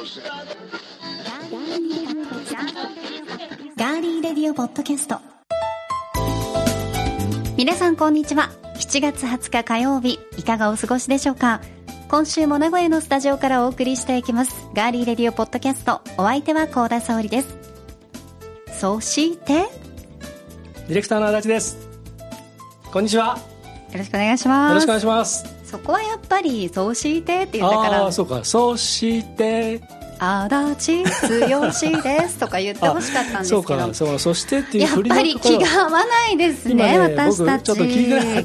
[0.00, 5.18] ガーリーレディオポッドキャスト。
[7.58, 8.48] 皆さんこんにちは。
[8.76, 11.60] 7月20日火曜日いかがお過ごしでしょうか？
[12.08, 14.70] 今週も名古屋のスタジオからお送りしていきます。
[14.72, 16.00] ガーリーレディオポッドキャスト。
[16.16, 17.58] お相手は高田沙織です。
[18.72, 21.76] そしてよディレクターの足立です。
[22.90, 23.38] こんにちは。
[23.98, 24.70] ろしくお願いします。
[24.70, 25.59] よろしくお願いします。
[25.70, 28.44] そこはやっぱりそうしてって言ったかああそうか。
[28.44, 29.80] そして、
[30.18, 31.60] 足立剛
[32.02, 33.62] ですとか言ってほしかったんですけど。
[33.62, 37.74] そうか、そう、そしてっていうやっぱり気が合わないですね今ね、私たち。
[37.76, 38.44] で。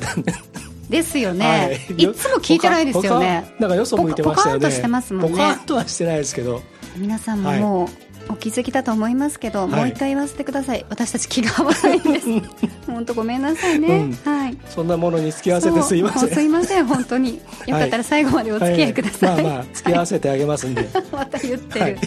[0.89, 2.03] ですよね、はい。
[2.03, 3.55] い、つも聞いてないですよね。
[3.59, 4.61] なんかよそ向いてましたよね。
[4.61, 5.31] ポカンとしてますもんね。
[5.31, 6.61] ポカンとはしてないですけど。
[6.95, 9.67] 皆さんももうお気づきだと思いますけど、い。
[9.67, 10.85] もう一回言わせてください。
[10.89, 12.27] 私たち気が合わないんです。
[12.87, 14.13] 本当ごめんなさいね、うん。
[14.23, 14.57] はい。
[14.69, 16.29] そんなものに付き合わせてすいません。
[16.29, 17.41] すいません本当に。
[17.67, 20.87] よかったら最後までお付き合いください、はまあまあ、付き合わせてあげますんで。
[21.11, 21.97] また言ってる、はい。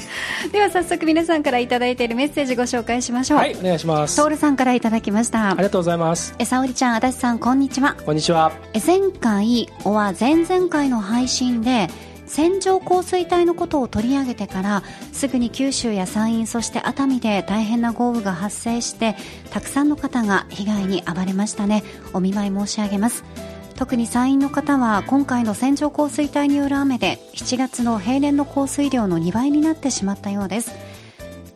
[0.53, 4.17] では早速皆さんからいただいているメッセージご紹介しましょう、はい、お願いします。
[4.17, 5.51] トールさんからいただきました。
[5.51, 6.35] ありがとうございます。
[6.39, 7.97] えさおりちゃん足立さんこんにちは。
[8.05, 8.53] こんにちは。
[8.75, 11.89] え前回おは前々回の配信で
[12.29, 19.17] 線状降水帯のことを取り上げてからすぐに九州や山陰そして熱海で大変な豪雨が発生して
[19.51, 21.83] たくさんの方が被害に遭われましたね。
[22.13, 23.25] お見舞い申し上げます。
[23.77, 30.73] 特に山陰の方は今回の線状降水帯による雨で7月の平年の降水量の2倍になってしまったようです。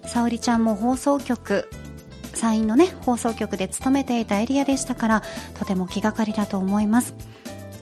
[0.05, 1.69] 沙織ちゃんも放送局
[2.35, 5.23] 山陰のね放送局で勤めていたエリアでしたから
[5.59, 7.15] とても気がかりだと思います。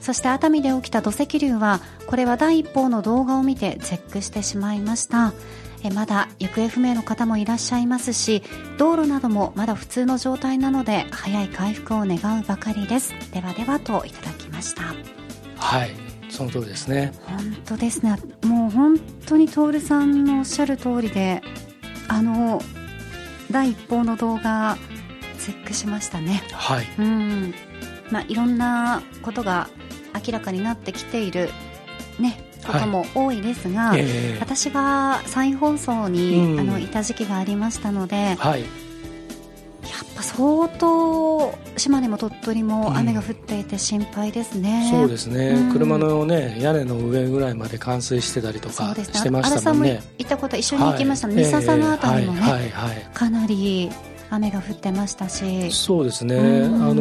[0.01, 5.31] そして熱海で起きた土石流はこれは第一報の動画を見て絶句してしまいました。
[5.83, 8.43] えまだ行方不明の方もいらっしゃいますし
[8.77, 13.13] 道路などもまだ普通の状態なので早い回復を願うばかりです。
[13.31, 14.83] ではではといただきました。
[15.55, 15.91] はい、
[16.29, 17.13] その通りですね。
[17.25, 18.15] 本当ですね。
[18.43, 21.41] もう本当に徹さんのおっしゃる通りで
[22.07, 22.61] あの
[23.51, 24.77] 第一報の動画
[25.37, 26.43] 絶句しましたね。
[26.51, 26.87] はい。
[26.99, 27.53] うん。
[28.11, 29.69] まあ、いろんなことが
[30.13, 31.49] 明らかになってきている、
[32.19, 34.37] ね、ことも多いですが、ええ。
[34.39, 36.59] 私は再放送に、うん。
[36.59, 38.63] あのいた時期がありましたのでやっはい。
[40.15, 42.67] ぱ相当島根も鳥取うん。
[42.67, 45.71] も雨が降っていて心配ですね、そうですね、うん。
[45.71, 50.01] 車のね屋根の上ぐらいまで冠水してたりとかしてましたもんね。
[50.17, 51.37] 行ったこと一緒に行きました、はい。
[51.37, 52.61] 三笹のあたりもね、ええはい。
[52.61, 52.71] はい。
[52.89, 53.07] はい。
[53.13, 53.89] かなり
[54.29, 56.89] 雨が降ってましたし、そうですね、うん。
[56.89, 56.93] あ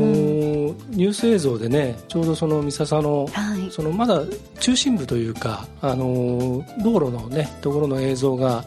[0.73, 4.23] のニュース映像でねちょうどその三笹のはい、そのまだ
[4.59, 8.65] 中心部というか、あの道路のねところの映像が、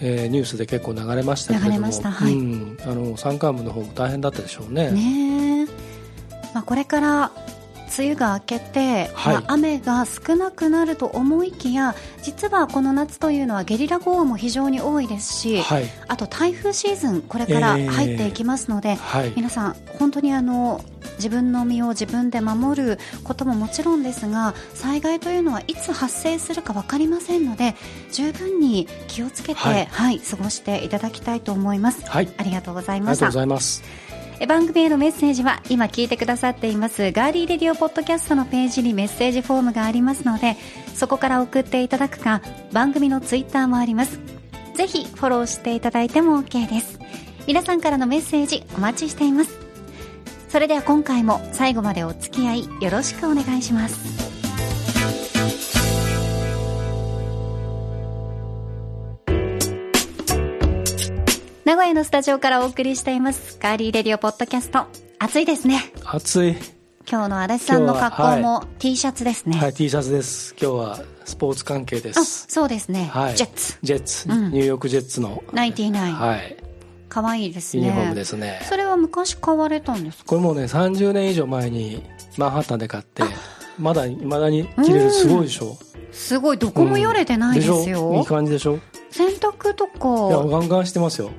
[0.00, 1.92] えーニュースで結構流れましたけれども。
[1.92, 2.32] はい。
[2.32, 4.90] うん、あの山間部の方も大変だったでしょうね。
[4.90, 5.66] ねえ、
[6.54, 7.32] まあ、これから
[7.96, 9.34] 梅雨が明けて、はい。
[9.34, 15.84] まあ雨が少なくなると思いきや実はこの夏というのはゲリラ豪雨も非常に多いですし、はい。
[16.08, 19.32] あと台風シーズンこれからええ入っていきますので、はい。
[19.36, 20.80] 皆さん本当にあの
[21.16, 27.74] 自分の身を自分で守ることももちろんですが災害というのはいつ発生するか分かりませんので
[28.10, 32.04] 十分に気をつけて、ははいい過ごしていただきたいと思います。
[32.06, 32.28] はい。
[32.36, 33.82] ありがとうございありがとうましたございます。
[33.84, 34.03] え
[34.48, 40.56] 番組へのメッセージは今聞いてくださっていますガーリーレディオポッドキャストのページにメッセージフォームがありますので
[40.94, 44.20] そこから送っていただくか番組のツイッターもあります。
[44.74, 46.98] ぜひフォローしていただいても OK です。
[47.46, 49.58] 皆さんからのメッセージお待ちしています。
[50.48, 54.23] それでは今回も最後までお付き合いよろしくお願いします。
[61.74, 64.86] 名古屋のスタジオからお送りしていますガーリーレディオポッドキャスト。
[65.18, 65.80] 暑いですね。
[66.04, 66.50] 暑い、
[67.10, 70.54] 今日の足立さんの格好今日も T シャツですね、はい、T シャツです。
[70.54, 72.46] 今日はスポーツ関係であす。
[72.48, 73.76] そうですね、はい、ジェッツ。
[73.82, 74.52] ジェッツ、うん。
[74.52, 76.56] ニューヨークジェッツの、99、はい、
[77.08, 77.86] かわいいですね。
[77.86, 78.60] ユニフォームですね。
[78.68, 80.24] それは昔買われたんですか？
[80.26, 82.04] これもうね30年以上前に
[82.36, 83.24] マンハッタンで買って
[83.80, 85.10] まだ未だに着れる。
[85.10, 85.76] すごいでしょ？
[86.12, 86.56] すごい。
[86.58, 88.18] どこもよれてないですしよ、ょ？
[88.18, 88.78] いい感じでしょ？
[89.10, 91.30] 洗濯といやかガンガンしてますよ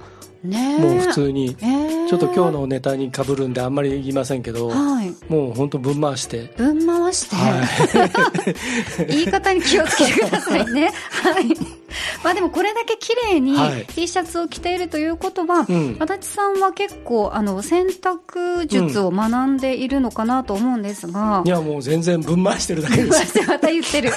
[0.50, 0.82] ねえ。
[0.82, 1.96] もう普通にえー。
[2.08, 5.14] ちょっと今日のネタにかぶるんであんまり言いませんけどはい。
[5.28, 6.52] もう本当ぶん回して。
[6.56, 10.92] ぶん回して、は 言い方に気をつけてくださいね。
[11.24, 11.46] はい。
[12.24, 13.86] まあでもこれだけ綺麗にはい。
[13.88, 15.98] T シャツを着ているということは、うん。
[16.00, 24.12] 足立さんは結構あの洗濯術を学んでいるのかなと思うんですが、いやもう全然ぶん回してるだけですまた言ってる。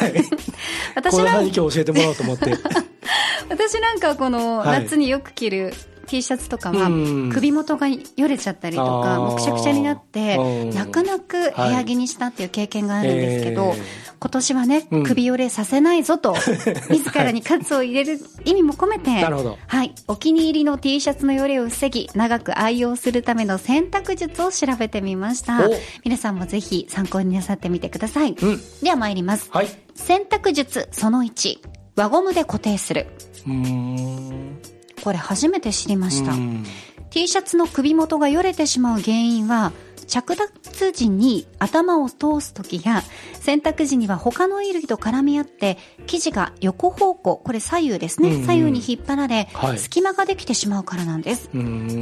[0.94, 2.52] 私これなん何今日教えてもらおうと思って。
[3.48, 4.82] 私なんかこのはい。
[4.82, 5.72] 夏によく着る
[6.08, 7.30] T シャツとかはうん。
[7.32, 10.70] 首元がよれちゃったりとかもうくしゃくしゃになってうん。
[10.70, 13.74] 泣く泣く部屋着にしたっていう経験があるんですけど、
[14.20, 15.04] 今年はね、うん。
[15.04, 16.34] 首よれさせないぞと
[16.90, 25.68] 自らに喝を入れる意味も込めてはい、お気に入りの T シャツのよれを防ぎ長く愛用するための選択術を調べてみました。
[25.68, 25.72] お。
[26.04, 28.60] 皆さんもぜひ参考になさってみてください、うん。
[28.82, 29.48] では参ります。
[29.52, 29.68] はい。
[29.94, 31.58] 選択術その1
[31.96, 33.06] 輪ゴムで固定する
[34.98, 36.64] これ初めて知りました、うん。
[37.10, 39.72] T シャツの首元がよれてしまう原因は
[40.06, 43.02] 着脱時に頭を通す時や
[43.34, 48.34] 洗濯時には他の衣類と絡み合って生地が横方向これ左右ですね、うん。
[48.36, 49.78] うん左右に引っ張られ、はい。
[49.78, 51.50] 隙間ができてしまうからなんです、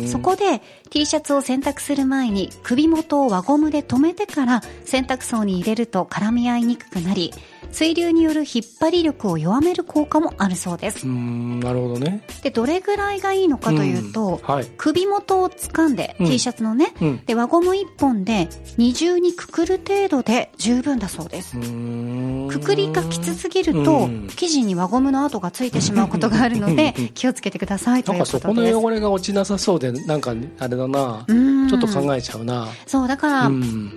[0.09, 7.33] そこで T シャツを洗濯する前に首元を輪ゴムで留めてから洗濯槽に入れると絡み合いにくくなり
[7.71, 11.07] 水流による引っ張り力を弱める効果もあるそうです。
[11.07, 12.23] うーんなるほどね。
[12.43, 14.67] でどれぐらいがいいのかというと、うんはい。
[14.77, 16.27] 首元を掴んで、うん。
[16.27, 17.25] T シャツのね、うん。
[17.27, 18.49] で輪ゴム1本で
[18.79, 21.57] 二重にくくる程度で十分だそうです。
[21.57, 24.29] くくりがきつすぎると、うん。
[24.37, 27.09] 生地に輪ゴムの跡がついてしまうことがあるのでうん。
[27.15, 28.41] 気をつけてくださいとないんうこです。
[28.43, 31.25] かそことの汚れが落ちなさそうでなんかあれだな。
[31.27, 31.69] うん。
[31.69, 32.69] ちょっと考えちゃうな。
[32.87, 33.97] そうだから、うん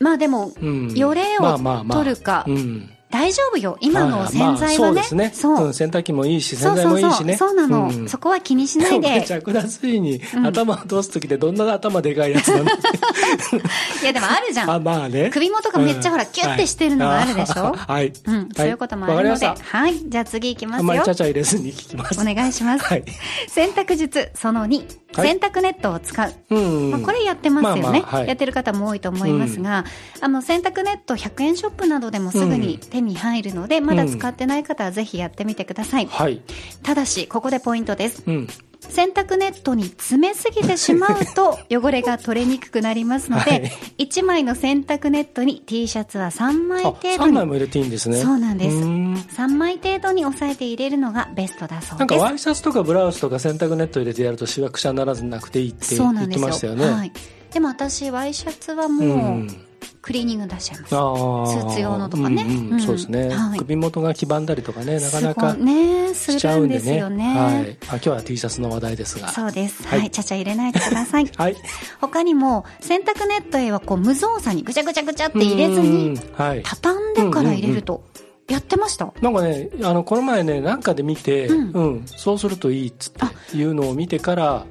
[0.00, 0.94] まあでもうん。
[0.94, 1.98] よれをまあまあまあ。
[1.98, 2.44] 取るか。
[2.48, 3.76] うん大丈夫よ。
[3.80, 5.30] 今の洗剤はね、まあそうですね。
[5.34, 5.66] そう。
[5.66, 7.10] うん洗濯機もいいし洗剤そうそうそう。
[7.10, 8.08] もいいしねそうなの、ん。
[8.08, 9.24] そこは気にしないで。
[9.26, 10.46] 着脱時にうん。
[10.46, 12.64] 頭を通す時でどんな頭でかいやつなの
[14.02, 14.70] いやでもあるじゃん。
[14.70, 15.30] あまあね。
[15.30, 17.76] 首元がめっちゃほらキュッてしてるのがあるでしょ、はい。
[17.76, 18.12] はい。
[18.26, 20.10] うん、そういうこともあるので、わかりましはい。
[20.10, 20.80] じゃあ次行きますよ。
[20.80, 21.08] あんまりち。
[21.08, 22.20] ゃちゃ入れずに聞きます。
[22.20, 22.84] お願いします。
[22.84, 23.04] はい。
[23.48, 24.84] 洗濯術その2、
[25.14, 25.28] はい。
[25.28, 26.34] 洗濯ネットを使う。
[26.50, 26.90] うん。
[26.92, 28.28] まあ、これやってますよね、まあまあはい。
[28.28, 29.84] やってる方も多いと思いますが、
[30.20, 36.42] あの洗濯ネット100円ショップなどでもすぐに手に入るので、まだ使ってない方はぜひやってみてください、はい。
[36.82, 38.22] ただしここでポイントです。
[38.26, 38.48] うん。
[38.80, 43.72] 洗濯ネットに詰めすぎてしまうと 汚れが取れにくくなりますので、はい。
[43.98, 48.20] 1枚の洗濯ネットに T シャツは3枚あ程度3に枚も入れていいんですね。
[48.20, 48.76] そうなんです。
[48.76, 49.14] ん。
[49.14, 56.90] 3枚程度に押さえて入れるのがベストだそうなんかですワイシャツとかブラウスとか洗濯ネット入れてやるとしわくしゃにならずなくていいって言ってましたよね。
[56.90, 57.12] はい、
[57.52, 59.69] でも私ワイシャツはうもうん
[60.02, 62.42] クリーニング出しちゃいます、スーツ用のとかね。
[62.42, 62.80] うんうんうん。
[62.80, 63.58] そうですね、はい。
[63.58, 66.80] 首元が黄ばんだりとかねなかなすかねすしちゃるうんんでね。
[66.80, 69.28] ですよねはい、あ今日は T シャツの話題ですが。
[69.28, 69.82] そうです。
[69.86, 71.30] ははいい、ちゃちゃ入れないでください。
[71.36, 71.56] はい。
[72.00, 76.62] 他にも洗濯ネットへはこう無造作にぐちゃぐちゃぐちゃって入れずにうんはい。
[76.64, 78.02] 畳んでから入れると、
[78.48, 79.12] やってました？
[79.20, 82.02] なんかねあのこの前ねなんかで見て、ううんん。
[82.06, 83.12] そうするといいっつっ
[83.50, 84.64] ていうのを見てから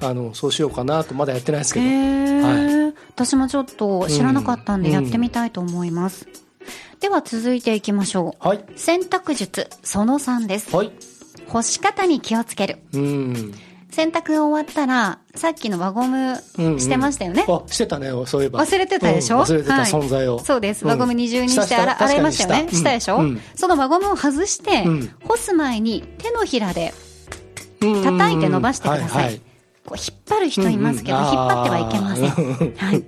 [0.00, 4.94] あのそうしようかなとまだやってないですけへどえ、私もちょっと知らなかったんでうん。
[4.94, 6.26] やってみたいと思います、
[7.00, 8.48] では続いていきましょう。
[8.48, 8.64] はい。
[8.76, 10.74] 洗濯術その3です。
[10.74, 10.92] はい。
[11.48, 12.78] 干し方に気をつける。
[12.92, 13.54] うん。
[13.90, 16.80] 洗濯が終わったらさっきの輪ゴムうんうん。
[16.80, 18.60] してましたよね、あしてたねそういえば。
[18.62, 19.36] 忘れてたでしょ？
[19.36, 19.90] うん忘れてたはい。
[19.90, 20.82] 存在を、そうです。
[20.82, 20.90] うん。
[20.90, 22.70] 輪ゴム二重にして洗洗いましたよね？
[22.70, 23.40] したでしょ、うん。
[23.54, 25.10] その輪ゴムを外して、うん。
[25.26, 26.92] 干す前に手のひらで
[27.80, 28.04] うん。
[28.04, 29.42] 叩いて伸ばしてください、はいはい
[29.86, 31.28] こう引っ張る人いますけど、うんうん。
[31.28, 33.04] 引っ張ってはいけません、はい、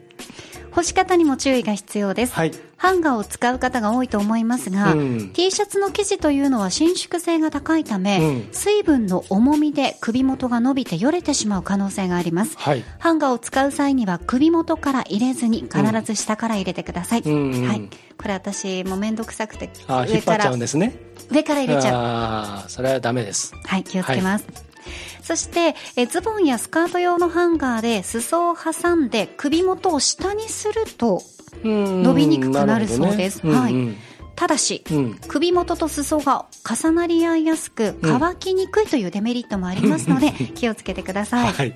[0.70, 2.52] 干し方にも注意が必要です、はい。
[2.76, 5.30] ハンガーを使う方が多いと思いますが、うん。
[5.32, 8.48] T シャツの生地というのは伸縮性が高いため、うん。
[8.52, 12.56] 水分の重みで首元が伸びてよれてしまう可能性があります。
[12.56, 12.84] はい。
[13.00, 17.22] ハンガーを使う際には首元から入れずに必ず下から入れてください。
[17.22, 17.88] うんはい。
[18.16, 20.66] これ私もうめんどくさくて上からね。
[21.30, 21.94] 上から入れちゃう。
[21.96, 23.52] ああそれはダメです。
[23.64, 24.46] はい、気をつけます。
[25.22, 31.22] そしてえ、ズボンやスカート用のハンガーで裾を挟んで首元を下にすると、
[31.64, 33.46] 伸伸びにくくなるそうです。
[33.46, 33.74] はい。
[33.74, 33.96] うん
[34.38, 35.18] ただし、うん。
[35.26, 41.52] 首元と裾が重なり合いやすく乾きにくいというデメリットもありますので、気をつけてください。
[41.52, 41.74] はい。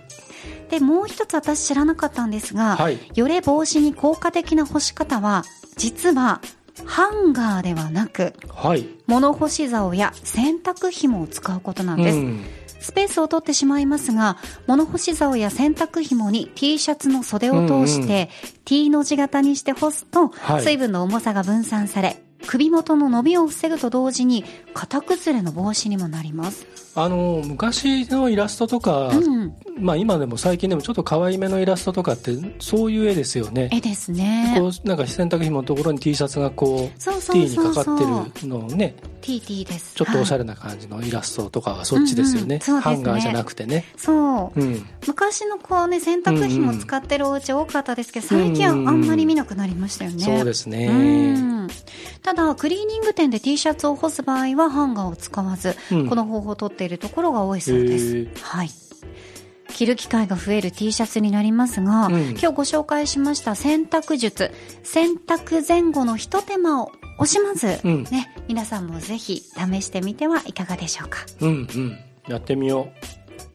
[0.71, 2.99] で、もう一つ私知らなかったんですが、はい。
[3.17, 5.45] よれ防止に効果的な干し方は、
[5.77, 6.41] 実は、
[6.85, 8.87] ハンガーではなく、はい。
[9.09, 12.19] 物干し竿や洗濯紐を使うことなんです。
[12.19, 12.45] うん
[12.83, 14.37] スペースを取ってしまいますが、
[14.67, 18.29] 物干し竿や洗濯紐に T シャツの袖を通して、
[18.65, 20.63] T の字型にして干すと、はい。
[20.63, 24.45] 水分の重さが分散され、首元の伸びを防ぐと同時に、
[24.75, 26.67] 型崩れの防止にもなります。
[26.95, 29.55] あの昔のイラストとか、うん。
[29.79, 34.55] まあ今でも最近でもちょっと可愛めのイラストとかってそういう絵ですよね絵ですね。
[34.59, 37.57] こうなんか洗濯紐のところに T シャツがこうそうそう T に。
[37.57, 37.85] かかっ
[38.33, 39.95] てるのをね TT です。
[39.95, 40.43] ちょっとおしゃれ。
[40.43, 44.61] れな感じのイラストとかはそっちですよね,、うんうんハンガーじゃなくてねそう。
[44.61, 50.25] うん昔のこうね、洗濯紐使ってるお家多かったですけど、最近はあんまり見なくなりましたよね。
[50.25, 51.69] そうですねうん
[52.23, 56.09] ただ、クリーニング店で T シャツを干す場合はハンガーを使わず、うん。
[56.09, 58.29] この方法を取っているところが多いそうです。
[58.43, 58.71] はい。
[59.69, 62.31] 着る機会が増える T シャツになりますが、うん。
[62.31, 64.51] 今日ご紹介しました洗濯術。
[64.83, 68.05] 洗濯前後のひと手間を惜しまず、うん。
[68.05, 71.21] ね、皆さんもぜひ試してみてはいかがでしょうか。
[71.41, 71.99] うんうん。
[72.29, 72.89] やってみよ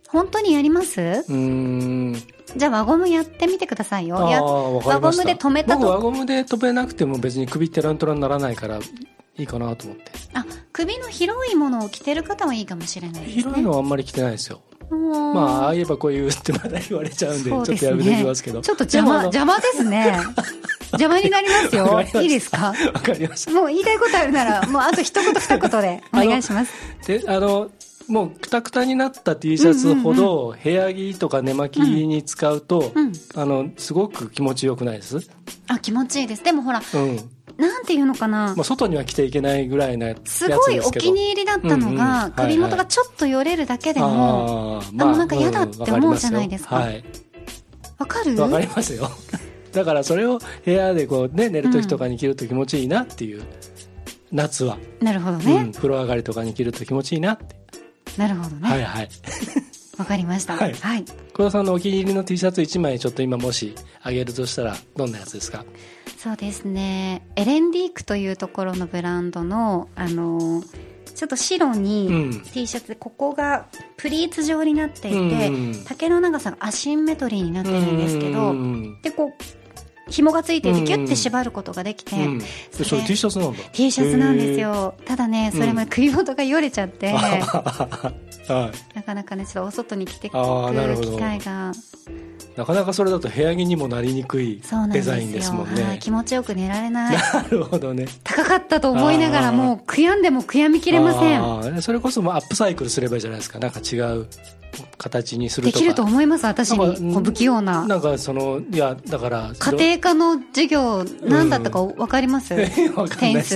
[0.10, 1.02] 本当にやります？
[1.02, 2.16] ううーん
[2.58, 4.16] じゃあ輪ゴムやってみてくださいよ。
[4.18, 5.80] 輪ゴムで止めたと。
[5.80, 10.04] 僕輪ゴムで止めなくても別に首テラントラにならないからいいかなと思って。
[10.34, 13.42] あ首の広いものを着てる方はいいかもしれないですね。
[13.44, 14.62] 広いのはあんまり着てないですよ。
[14.90, 18.62] うんまあああ言えばこう言うってまだ言われちゃうんでちょっとやめておきますけど。
[18.62, 20.14] ちょっと邪魔邪魔ですね。
[20.94, 22.02] 邪魔になりますよ。
[22.22, 22.74] いいですか？
[22.94, 23.52] わかりました。
[23.52, 26.72] もう言いたいことあるならもうあと一言二言でお願いします。
[27.06, 27.70] であの
[28.08, 33.12] もうくたくたになった T シャツほど部屋着とか寝巻きに使うと、うん。
[33.36, 35.30] あのすごく気持ちよくないです、
[35.68, 36.44] あ気持ちいいです。
[36.44, 37.20] でもほらうん。
[37.58, 38.54] なんていうのかな。
[38.56, 41.96] まあ、外には着ていけないぐらいのやつですすごいお気に入りだったのうんうん。
[41.96, 42.32] がはいはい。
[42.36, 46.76] 首元がちょっとよれるだけでもあーあのなんか嫌だって思うじゃないですか。
[46.76, 47.04] わり
[47.98, 48.40] わかる？
[48.40, 49.10] わかりますよ。
[49.74, 53.44] だからそれを部屋でこうね寝る時とかに着ると気持ちいいなっていう、
[54.32, 57.56] 夏は、なるほどうん、ね風呂上がりとかに着ると気持ちいいなって、
[58.18, 58.70] なるほどね。
[58.70, 59.10] はいはい。
[59.98, 60.56] わかりました。
[60.56, 60.74] はい。
[60.74, 61.06] はい。
[61.52, 65.66] さんのお気に入りの T シャツ1枚ちょっと今もしあげるとしたらどんなやつですか？
[66.18, 67.28] そうですね。
[67.36, 70.64] エレンディークというところのブランドのあの
[71.16, 72.42] ちょっと白うにん。
[72.42, 79.02] T シャツでここがプリーツ状になっていて、うん丈の長さがアシンメトリーになってるんですけど、うん。
[79.02, 79.44] でこう
[80.10, 80.86] 紐がついていてうん。
[80.86, 82.40] ギュッて縛ることができて、うん。
[82.40, 82.46] で
[82.84, 83.60] それ T シャツなんだ。
[83.72, 84.96] T シャツなんですよ。
[85.06, 88.96] ただねそれもうん首元がよれちゃって、へ ーはい。
[88.96, 91.72] なかなかねちょっとお外に着てくあーなる機会が
[92.56, 94.62] なかなかそれだと部屋着にもなりにくい
[94.92, 95.76] デザインですもんはい。
[95.76, 97.18] ね気持ちよく寝られない。
[97.18, 98.08] なるほどね。
[98.24, 101.82] 高かったと思いながらもう悔やんでも悔やみきれません。
[101.82, 103.60] それこそもうアップサイクルすればいいじゃないですか。
[103.60, 104.28] なんか違う
[104.98, 105.80] 形にするとか。
[105.80, 107.14] できると思います私に。
[107.14, 107.86] 不器用な。
[107.88, 113.56] なんかそのいやだから家庭科の授業何だったか分かります、 庭わかん点数。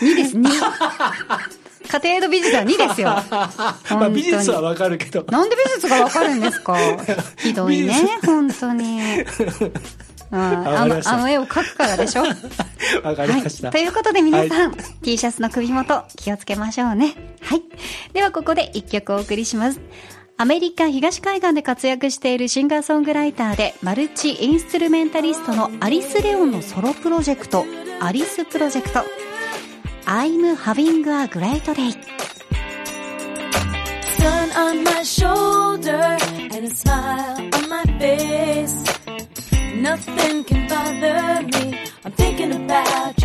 [0.00, 0.36] 2です。
[0.36, 0.48] 2
[1.90, 3.08] 家庭の美術は2ですよ。
[3.98, 5.24] まあ美術はわかるけど。
[5.30, 6.76] なんで美術が分かるんですか？
[7.38, 9.00] ひどいね美本当に
[10.30, 12.22] ああのあの絵を描くからでしょ？
[13.02, 13.72] わかりました、はい。
[13.72, 17.14] ということで皆さん、T シャツの首元気をつけましょうね。
[17.40, 17.62] はい。
[18.12, 19.80] ではここで一曲お送りします。
[20.36, 27.64] アメリカ東海岸で活躍しているシンガーソングライターでマルチインストゥルメンタリストのアリス・レオンのソロプロジェクト、
[28.00, 29.00] アリスプロジェクト。
[30.06, 31.96] I'm having a great day.
[34.18, 36.16] sun on my shoulder
[36.52, 38.97] and a smile on my face.
[39.82, 41.78] Nothing can bother me.
[42.04, 43.17] I'm thinking about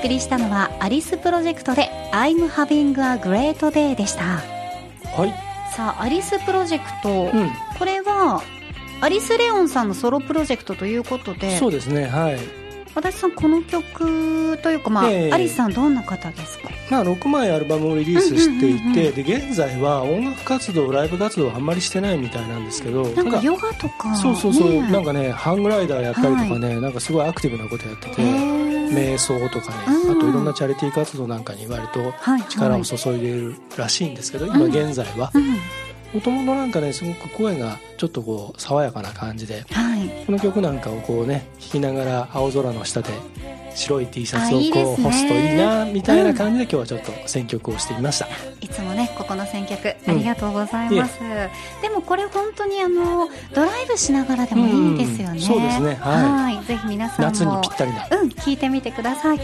[0.00, 4.24] 送りしたのはアリスプロジェクトで I'm having a great day でした。
[4.24, 5.30] はい。
[5.76, 7.30] さあ、アリスプロジェクト。
[7.32, 7.50] うん。
[7.78, 8.42] これは、
[9.02, 12.38] アリス・レオンさんのソロプロジェクトということで、そうですねはい。
[12.94, 15.32] 足立さん、この曲というか、まあ、ええ。
[15.32, 16.70] アリスさんどんな方ですか？
[16.90, 28.22] まあ、6枚アルバムをリリースしていて、で現在は音楽活動ライブ活動はあんまりしてないみたいなんですけどなんかヨガとか、そうそうそう、ねなんかねハングライダーやったりとかね、なんかすごいアクティブなことやってて。
[28.22, 28.59] へー
[28.90, 30.18] 瞑想とかね、うん。
[30.18, 34.56] あといろんなチャリティー活動なんかに割とはい力を注いでいるらしいんですけど、ん。
[34.56, 35.30] 今現在は。
[35.34, 40.24] うん、もともとなんかねすごく声がちょっとこう爽やかな感じではい。
[40.26, 43.10] この曲なんかをこうね聴きながら青空の下で
[43.74, 48.26] 白い T シャツをこう干すといいなみたいな感じで今日はちょっと選曲をしてみました、
[48.60, 51.18] いつもねここの選曲うんありがとうございます、
[51.82, 55.94] でもこれ本当にあのドライブしながらでもいいですよね、うんそうですね。
[55.94, 56.54] はい。
[56.54, 56.64] はい。
[56.64, 57.30] ぜひ皆さんも。
[57.32, 59.40] 夏にぴったりなうん聞いてみてください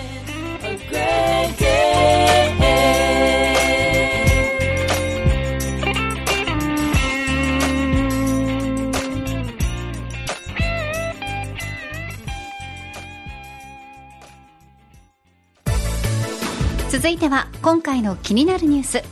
[17.07, 19.05] 続いては今回の気になるニュース。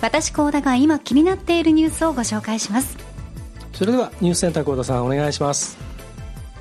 [0.00, 2.96] 私高田が今気になっているニュースをご紹介します。
[3.72, 5.76] それではニュースセンター幸田さんお願いします。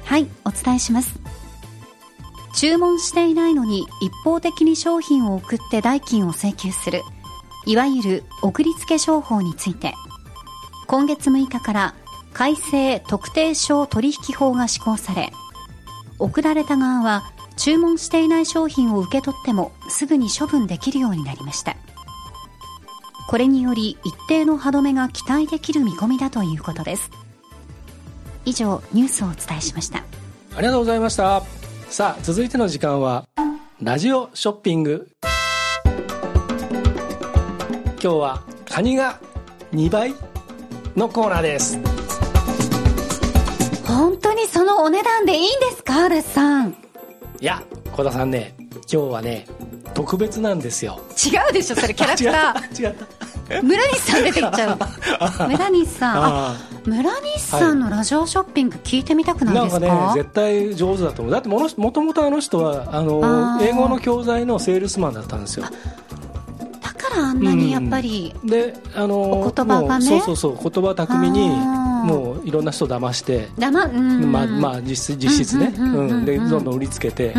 [0.05, 1.19] はいお伝えします。
[2.55, 7.03] 注文していないのに一方的に商品を送って代金を請求する。
[7.67, 9.93] いわゆる送り付け商法について。
[10.87, 11.93] 今月6日から
[12.33, 15.31] 改正特定商取引法が施行され。
[16.17, 21.75] 送られた側は注文していない商品を受け取ってもすぐに処分できるようになりました。
[23.27, 27.09] これにより一定の歯止めが期待できる見込みだということです。
[28.45, 30.03] 以上ニュースをお伝えしました。
[30.55, 31.41] ありがとうございました。
[31.89, 33.25] さあ続いての時間は
[33.81, 35.09] ラジオショッピング。
[38.01, 39.19] 今日はカニが
[39.71, 40.13] 2倍
[40.95, 41.79] のコーナーです。
[43.87, 46.84] 本当にそのお値段でいいんですか足立さん
[47.39, 49.45] いや小田さんね今日はね
[49.93, 50.99] 特別なんですよ。
[51.11, 52.83] 違うでしょそれキャラクター。
[52.87, 54.73] 違った村西さん出てきちゃ
[55.45, 56.89] う 村西さん。
[56.89, 61.33] 村西さんのラジオショッピング聞いてみたくあないですか,、なんかね絶対上手だと思う。
[61.33, 65.65] だってものもともとあの人はあの英語の教材のセールスマンだったんですよ。
[66.81, 70.05] だからあんなにやっぱり、であのお言葉がね。
[70.05, 71.49] そうそうそう言葉巧みに
[72.05, 73.49] もういろんな人騙して。
[73.57, 74.31] だまうん。
[74.31, 75.71] まあまあ実質実質ね、
[76.25, 77.33] でどんどん売りつけて、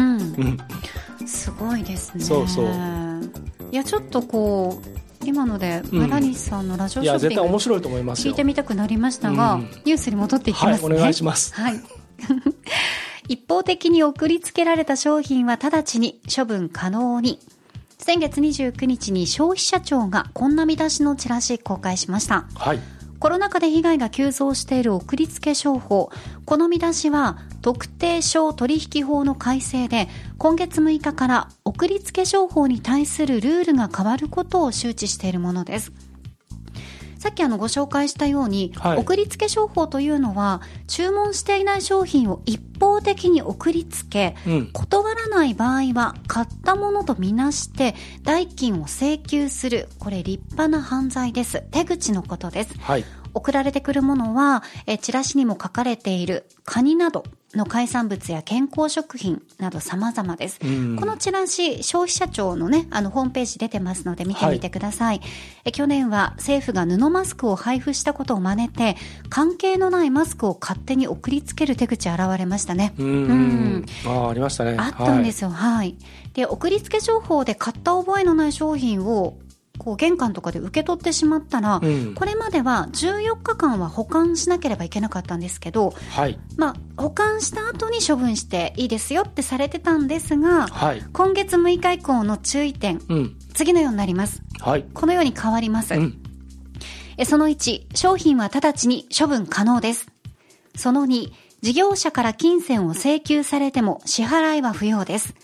[1.27, 2.25] すごいですね。
[2.25, 2.67] そうそう。
[3.73, 5.99] いやちょっとこう今のでうん。
[6.03, 8.33] 村西さんのラジオいや絶ショッピング対面白いと思いますよ。
[8.33, 9.61] 聞いてみたくなりましたが、うん。
[9.63, 10.89] ニュースに戻っていきますね。
[10.89, 11.55] はいお願いします。
[11.55, 11.81] はい。
[13.29, 17.41] 一方的に送りつけられた商品は直ちに処分可能に。
[17.99, 22.45] 先月29日に消費者庁がこんな見出しのチラシ公開しました。
[22.55, 26.11] はいコロナ禍で被害が急増している送りつけ商法。
[26.45, 35.93] この見出しは、特定商取引法の改正で、今月6日から送りつけ商法に対するルールが変わることを周知しているものです。
[37.27, 38.99] さっきあのご紹介したように、はい。
[38.99, 44.71] 送りつけ商法というのは、注文していない商品を一方的に送りつけ、うん。
[44.73, 49.89] 断らない場合は買ったものとみなして代金を請求する。
[49.99, 51.65] これ立派な犯罪です。
[51.73, 52.79] 手口のことです。
[52.79, 53.05] はい
[53.37, 60.59] 送られてくるものは、えチラシにも書かれているカニなどの海産物や健康食品など様々です。
[60.65, 65.21] うんこのチラシ、消費者庁のね、あの、ホームページ出てますので見てみてください。
[65.67, 68.97] え去年は政府が布マスクを配布したことを真似て、
[69.29, 72.95] 関係のないマスクを勝手に送りつける手口現れましたね。
[72.99, 75.51] うんうんああありましたねあったんですよ。
[75.51, 75.97] はい。
[76.33, 79.37] で、送りつけ情報で買った覚えのない商品を、
[79.79, 94.43] こう、玄関とかで受け取ってしまったら、うんこれまでは14日間は保管しなければいけなかったんですけど、はいまあ、保管した後に処分していいですよってされてたんですが、はい今月6日以降の注意点、うん次のようになります。
[94.61, 95.95] はいこのように変わります。
[95.95, 96.23] うん
[97.19, 100.07] えその1、商品は直ちに処分可能です。
[100.77, 105.35] その2、事業者から金銭を請求されても支払いは不要です。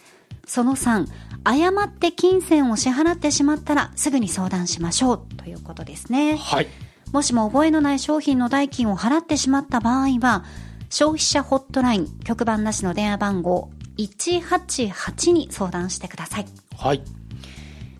[0.47, 1.07] その3、
[1.45, 6.37] 誤って金銭を支払ってしまったらすぐに相談しましょうということですね。
[6.37, 6.69] はい
[7.13, 10.45] もしも覚えのない商品の代金を払ってしまった場合は、
[10.89, 16.47] 消費者ホットライン局番なしの電話番号188に相談してください。
[16.77, 17.03] はい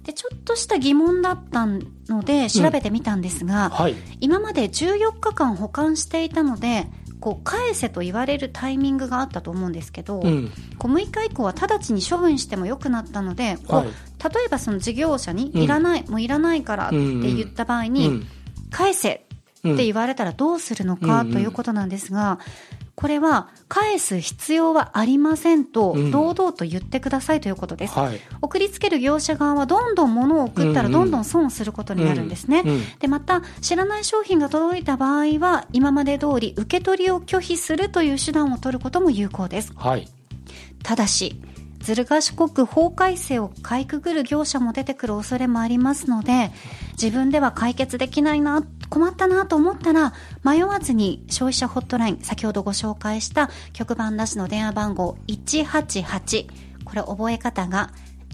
[0.05, 6.87] で、ちょっとした疑問だったので調べてみたんですが、はい今まで14日間保管していたので、
[7.23, 10.51] こう返せと言われるタイミングがあったと思うんですけど、うん。
[10.77, 13.87] こう6日以降は直ちに処分してもよくなったので、はい。
[13.87, 15.63] 例えばその事業者にうん。
[15.63, 18.27] いらない、もういらないからって言った場合に、うん。
[18.73, 21.33] 返せって言われたらどうするのかうん。
[21.33, 22.41] ということなんですが、
[22.95, 27.99] これは返す必要はありませんとうん堂々と言ってくださいということです。
[27.99, 32.63] はい送りつける業者側はどんどん物を送ったらうんうんどんどん損することになるんですね。
[32.65, 39.73] うんうんで、また知らない商品が届いた場合は今まで通り受け取りを拒否するという手段を取ることも有効です。
[39.77, 40.09] はい
[40.83, 41.37] ただし、
[41.83, 46.51] ずる賢く法改正をかいくぐる業者も出てくる恐れもありますので、
[46.93, 50.15] 自分では解決できないな、困ったなと思ったら、
[50.45, 56.47] 迷わずに消費者ホットライン、先ほどご紹介した局番なしの電話番号188、
[56.85, 57.91] ここれ覚え方が、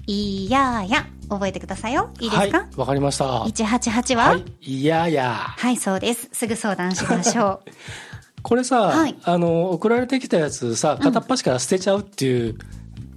[0.07, 2.11] いやや、覚えてくださいよ。
[2.19, 3.25] いいですか、はいわかりました。
[3.43, 4.45] 188は、はい。
[4.61, 5.33] いやや。
[5.33, 6.29] はい、そうです。
[6.33, 7.71] すぐ相談しましょう。
[8.43, 12.59] これさ、はいあの、送られてきたやつさ、片っ端から捨てちゃうっていう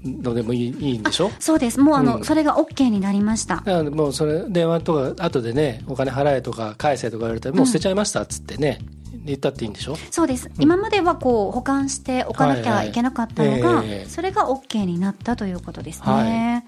[0.03, 1.31] のでもいい,、いいんでしょ？
[1.39, 1.79] そうです。
[1.79, 3.61] もうあの、うんそれが OK になりました。
[3.83, 8.79] もうそれ、電話とか、後でね、お金払えとか返せとか言われたら、もう捨てちゃいましたっつってね、
[9.25, 9.95] 言ったっていいんでしょ？
[10.09, 10.49] そうです。
[10.59, 16.05] 今まではこう、保管しておかなきゃいけなかったのが、はいはいええそれが OK になったということですね。
[16.05, 16.63] はい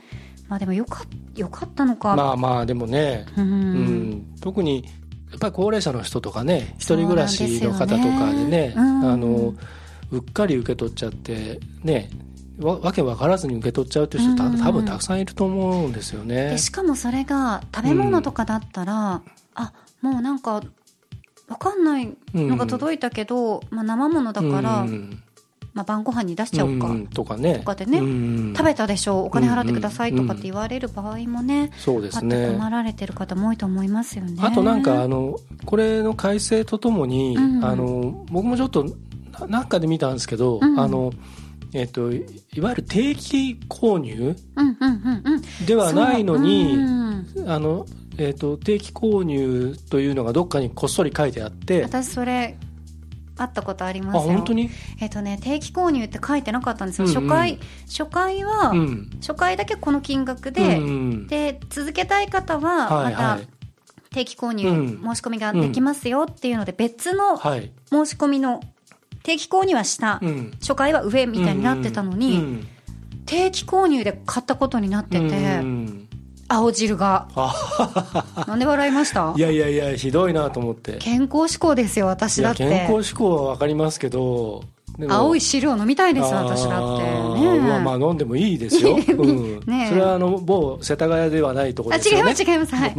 [0.50, 2.16] まあでもよかっ、よかったのか。
[2.16, 4.84] まあまあ、でもね、うんうん特に、
[5.32, 9.54] やっぱり高齢者の人とかね、一人暮らしの方とかでね、ねうんあの、
[10.12, 12.10] うっかり受け取っちゃって、ね、
[12.60, 16.58] わわけわからずに受け取っちゃうっていう人た、うん多分たくさんいると思うんですよねで。
[16.58, 19.22] しかもそれが食べ物とかだったら、
[19.56, 20.62] あもうなんか
[21.48, 25.24] わかんないのが届いたけど、まあ、生ものだから、うん
[25.74, 27.56] まあ、晩ご飯に出しちゃおうか、んとかね。
[27.60, 32.52] とかでねうん食べたでしょお金払ってくださいとかって言われる場合もね、そうでね。
[32.52, 34.36] 困られてる方も多いと思いますよね。
[34.40, 38.86] あとなんかあのこれの改正とともに、うんあの僕もちょっと
[39.40, 41.12] ななんかで見たんですけど、うんあの
[41.74, 44.36] えっといいわゆる定期購入？
[45.66, 46.78] ではないのに、
[47.48, 47.86] あの
[48.18, 52.58] えっと定期購入というのがどっかにこっそり書いてあって、私それ
[53.36, 54.34] 会ったことありあますよ。
[54.34, 54.70] 本当に、
[55.02, 57.16] えっ、とね定期購入って書いてなかったんですよ、うんうん。
[57.16, 61.28] 初回初回は、うん、初回だけこの金額で、うんうん。
[61.28, 63.40] で続けたい方はまた
[64.12, 64.88] 定期購入うん。
[65.04, 68.62] 申し込みができますよっていうので別のはい、申し込みの
[69.24, 72.68] 定期購入は下、うん、初回は上みたいになってたのに、うん。
[73.26, 75.30] 定期購入で買ったことになってて、う
[75.64, 76.08] ん。
[76.50, 77.28] 青汁が。
[77.36, 79.34] あなんで笑いました？
[79.36, 80.98] いやいやいやひどいなと思って。
[80.98, 82.68] 健康志向ですよ私だって。
[82.68, 84.64] 健康志向は分かりますけど
[85.08, 87.04] 青い汁を飲みたいです私だって。
[87.06, 89.60] ねまあまあ飲んでもいいですよ、 うん。
[89.66, 89.90] ねえ。
[89.90, 92.24] それはあの某世田谷ではないところあ違いですよね。
[92.26, 92.76] ます違います。
[92.76, 92.94] はい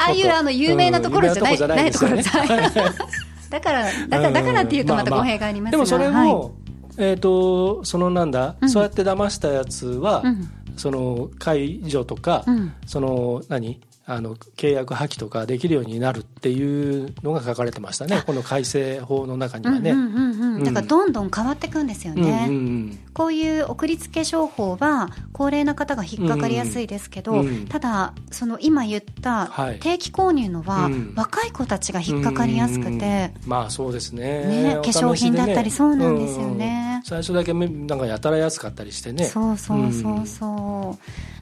[0.00, 1.64] ああいうあの有名なところじゃない、と
[1.98, 2.70] ころじゃない
[3.50, 6.28] だからだからだからっていうとまた語弊がありますが、でもそれはい。
[6.28, 6.54] も、
[6.98, 8.70] えっ、とそのなんだ、うん。
[8.70, 10.50] そうやって騙したやつは、うん。
[10.76, 12.72] その解除とか、うん。
[12.86, 13.80] その何？
[14.10, 18.22] あの契約破棄とかできるようになるっていうのが書かれてましたね。
[18.26, 19.90] この改正法の中にはね。
[19.90, 27.66] うんうんうんうん、だからどんどん変わっていくんですよね、うんうんこういう送りつけ商法は高齢な方が引っかかりやすいですけど、うん。
[27.66, 29.80] ただその今言ったはい。
[29.80, 31.14] 定期購入のはうん。
[31.16, 32.94] 若い子たちが引っかかりやすくて、うん。
[32.94, 34.46] うんうんまあそうですね。
[34.46, 36.90] ね化粧品だったりそうなんですよね。
[36.92, 36.94] うん。
[36.94, 39.24] うん最初だけめなんかやたら安かったりしてね。
[39.24, 40.98] そうそうそうそ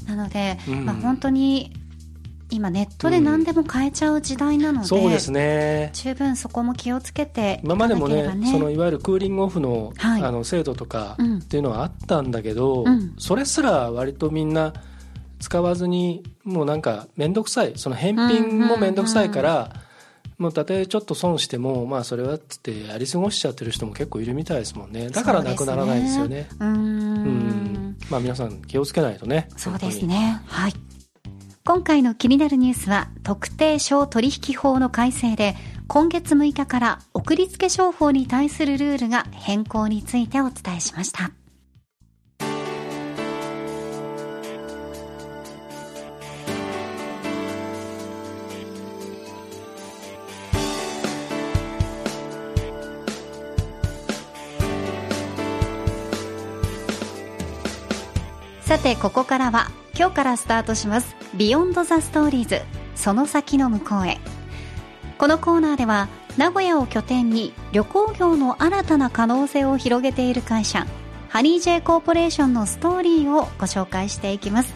[0.07, 0.85] う、なので、うん。
[0.85, 1.73] まあ、本当に
[2.51, 5.91] 今ネットで何でも買えちゃう時代なので、そうですね。
[5.93, 10.23] 十分そこも気をつけてい今までもねそのいわゆるクーリングオフの,、はい。
[10.23, 11.39] あの制度とかうん。
[11.39, 13.15] っていうのはあったんだけど、うん。
[13.19, 14.73] それすら割とみんな
[15.41, 17.73] 使わずにもうなんか面倒くさい。
[17.77, 19.73] その返品も面倒くさいから、
[20.39, 25.09] もうたとえちょっと損してもまあそれはっつってやり過ごしちゃってる人も結構いるみたいですもんね。
[25.09, 29.49] だからなくならないですよねうーんうんまあ皆さん気をつけないとね。
[29.57, 30.41] そうですね。
[30.47, 30.75] はい。
[31.67, 35.57] 今回の気になるニュースは、特定商取引法の改正で、
[35.89, 41.33] 今月6日から送りつけ商法に対するルールが変更についてお伝えしました。
[58.61, 62.61] さて、ここからは、今日からスタートします、 Beyond the Stories、
[62.95, 64.19] その先の向こうへ。
[65.17, 70.87] このコーナーでは、名古屋を拠点に旅行業の新たな可能性を広げている会社、
[71.31, 74.75] ハニー J コーポレーションのストーリーをご紹介していきます。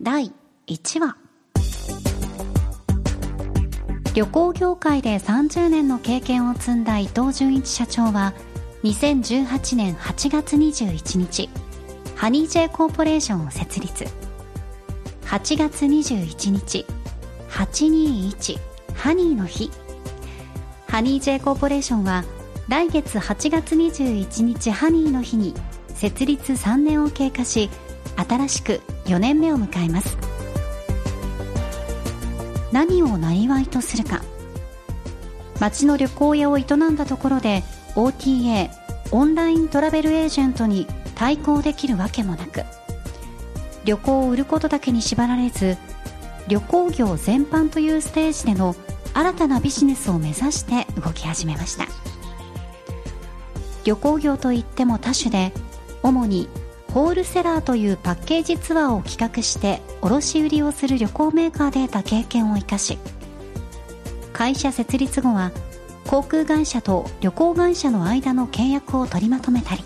[0.00, 0.32] 第
[0.68, 1.16] 1話。
[4.14, 8.32] 旅行業界で30年の経験を積んだ伊藤純一社長は、
[8.84, 11.50] 2018年8月21日、
[12.16, 14.06] ハニー J コーポレーションを設立。
[15.26, 16.86] 8月21日
[17.50, 18.58] 821
[18.94, 19.70] ハニーの日。
[20.88, 22.24] ハニー J コーポレーションは
[22.68, 25.52] 来月8月21日ハニーの日に
[25.94, 27.68] 設立3年を経過し
[28.16, 30.16] 新しく4年目を迎えます。
[32.72, 34.22] 何を生りとするか。
[35.60, 37.62] 街の旅行屋を営んだところで
[37.94, 38.70] OTA
[39.12, 42.62] オンライントラベルエージェントに対抗できるわけもなく
[43.84, 45.76] 旅行を売ることだけに縛られず
[46.46, 48.76] 旅行業全般というステージでの
[49.14, 51.86] 新たなビジネスを目指して動き始めました。
[53.86, 55.52] 旅行業といっても多種で
[56.02, 56.48] 主に
[56.92, 62.98] ホールセラーというパッケージツアーを企画して卸売りをする旅行メーカーで得た経験を生かし
[64.32, 65.52] 会社設立後は
[66.08, 69.84] 航空会社と旅行会社の間の契約を取りまとめたり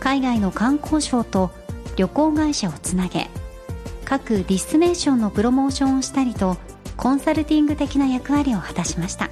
[0.00, 1.50] 海外の観光省と
[1.96, 3.28] 旅行会社をつなげ
[4.04, 6.56] 各ディスティネーションのプロモーションをしたりと
[6.96, 9.30] コンサルティング的な役割を果たしました。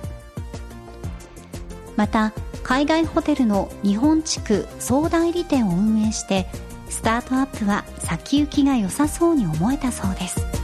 [1.96, 6.46] また海外ホテルの日本地区総代理店を運営して
[6.88, 10.63] スタートアップは先行きが良さそうに思えたそうです。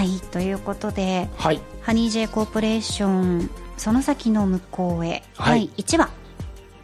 [0.00, 1.60] はいということではい。
[1.82, 5.68] ハニー J コーポレーションその先の向こうへ、はい。
[5.76, 6.10] 第1話。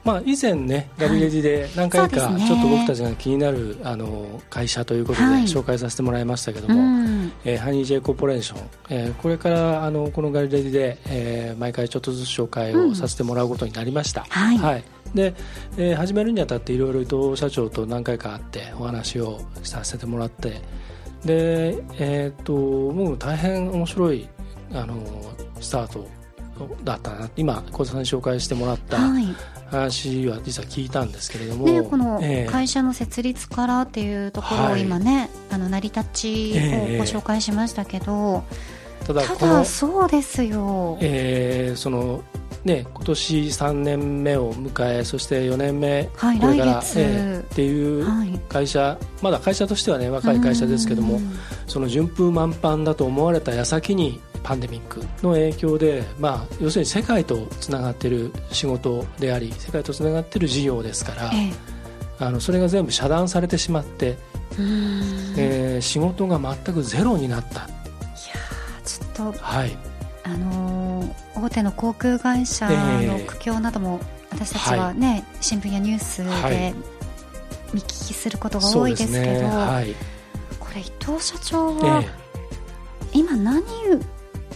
[0.05, 5.44] まあ、以前ね、ガリレディで何回かちょっと僕たちが気になるあの会社ということではい。
[5.44, 7.33] 紹介させてもらいましたけどうも、ん。
[7.46, 14.85] えーハニー J コーポレーション、えーこれからあのこのガリレディで、えー毎回ちょっとずつ紹介をさせてもらうことになりました、はい。
[15.14, 15.33] で、
[15.79, 20.61] えー始めるにあたっていろいろ伊藤社長と何回か会ってお話をさせてもらって
[21.24, 24.29] でえっ、ともう大変面白い
[24.72, 24.96] あの
[25.61, 26.07] スタート
[26.85, 27.31] だったな。
[27.37, 29.26] 今小田さんに紹介してもらったはい。
[29.68, 32.50] 話は実は聞いたんですけれども、ね、このええ。
[32.50, 34.83] 会社の設立からっていうところをはい。
[34.83, 38.44] 今ね、あの成り立ちをご紹介しましたけど、
[39.00, 42.22] たただこのだそうですよ、えーその
[42.66, 48.38] ね今年3年目を迎えそして4年目はいこれから、えーっていうはい。
[48.48, 51.33] 会社まだ会社としてはね若い会社ですけどもうん。
[51.66, 61.52] その順風満帆だと思われた矢先にパンデミックの影響で、まあ、要するに世界とつながっている仕事であり世界とつながっている事業ですからえ
[62.18, 64.16] あのそれが全部遮断されてしまって、
[65.37, 69.76] えー仕事が全くゼロになった、いやーちょっとはい、
[70.22, 70.65] あのー
[71.34, 76.74] 大手の航空会社の苦境なども私たちはね、新聞やニュースはで
[77.72, 77.74] い。
[77.74, 79.94] 見聞きすることが多いですすけど、ね、はい。
[80.58, 82.04] これ伊藤社長えは
[83.12, 83.64] 今何を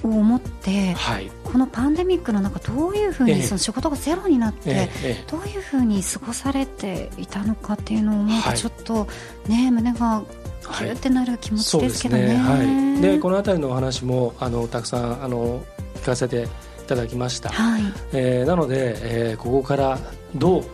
[0.03, 1.31] 思ってーはい。
[1.45, 3.37] このパンデミックの中どういうふうええ。
[3.37, 4.89] にその仕事がゼロになって、
[5.31, 8.59] どういうふうに過ごされていたのかっていうのを思うとはい。
[8.59, 9.09] ちょっと
[9.49, 12.29] ね、胸がーギュってなる気持ちですけどね。
[12.29, 15.63] ね、はい、でこの辺りのお話もあのたくさんあの
[16.01, 16.47] 聞かせてい
[16.87, 17.83] ただきました、はい。
[18.13, 18.95] えーなので、
[19.31, 19.99] えーここから
[20.35, 20.65] どう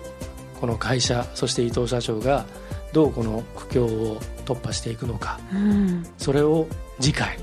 [0.61, 2.47] この会社そして伊藤社長が
[2.93, 6.07] どうこの苦境を突破していくのかうん。
[6.17, 6.67] それを
[7.01, 7.39] 次回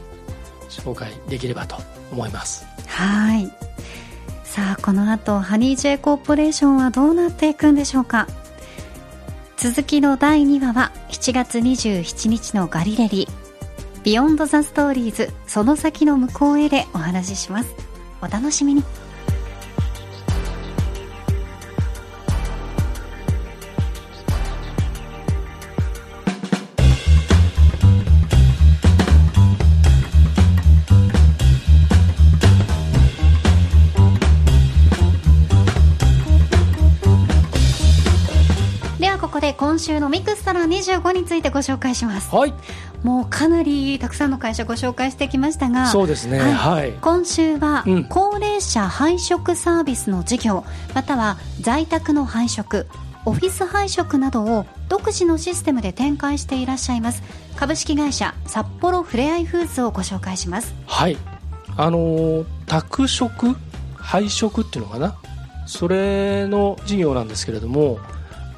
[0.70, 1.78] 紹介できればと
[2.12, 2.66] 思います。
[2.88, 3.52] はい。
[4.44, 8.28] さあこの後ハニー J コーポレーションはどうなっていくんでしょうか。
[9.58, 13.43] 続きの第2話は7月27日のガリレディ
[14.04, 17.74] Beyond the Stories その先の向こうへでお話しします。
[18.22, 18.84] お楽しみに。
[39.00, 42.36] ではここで今週のミクストラ25についてご紹介します。
[42.36, 42.54] はい。
[43.04, 46.40] もうかなりたくさんの会社ご紹介してきましたがそうですね。
[46.40, 46.54] はい。
[46.54, 48.04] はい、今週はうん。
[48.06, 52.88] 高齢者配食サービスの事業または在宅の配食
[53.26, 57.24] オフィス配食などを独自のシステムで展開していらっしゃいます
[57.56, 60.74] 株式会社札幌ふれあいフーズをご紹介します。
[60.88, 61.18] はい。
[61.76, 63.56] あのー宅食
[63.96, 65.16] 配食っていうのかな？
[65.66, 68.00] それの事業なんですけれども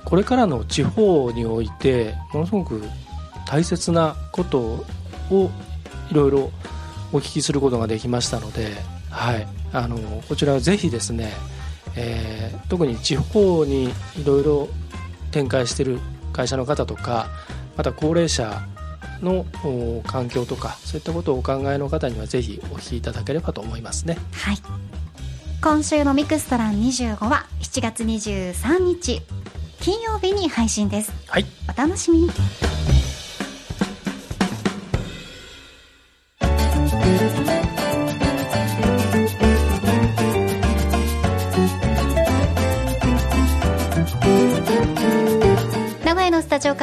[0.05, 2.81] これからの地方においてものすごく
[3.45, 4.85] 大切なこと
[5.31, 5.51] を
[6.11, 6.51] いろいろ
[7.11, 8.73] お聞きすることができましたので、
[9.09, 11.31] はい、あのこちらはぜひですね、
[11.95, 14.69] えー特に地方にいろいろ
[15.31, 15.99] 展開している
[16.33, 17.27] 会社の方とか
[17.77, 18.61] また高齢者
[19.21, 24.17] のお環境とかそういったことをお考えの方にはぜひお聞きいただければと思いますね。
[24.33, 24.57] はい。
[25.61, 29.21] 今週のミクストラン25は7月23日
[29.79, 31.11] 金曜日に配信です。
[31.27, 32.29] はい、お楽しみに